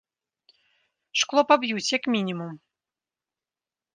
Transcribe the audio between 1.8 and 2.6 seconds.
як мінімум.